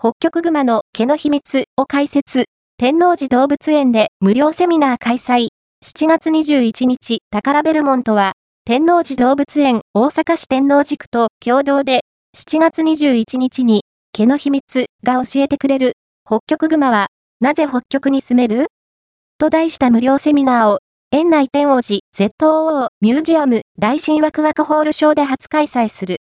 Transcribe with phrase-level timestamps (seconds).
[0.00, 2.44] 北極熊の毛の秘密を解説、
[2.76, 5.48] 天王寺動物園で無料セミナー開催。
[5.84, 8.34] 7月21日、宝ベルモントは、
[8.64, 12.02] 天王寺動物園大阪市天王寺区と共同で、
[12.36, 13.82] 7月21日に、
[14.12, 17.08] 毛の秘密が教えてくれる、北極熊は、
[17.40, 18.68] なぜ北極に住める？
[19.36, 20.78] と題した無料セミナーを、
[21.10, 26.16] 園内天王寺 ZOO ミュージアム大新ワクワクホールショーで初開催する。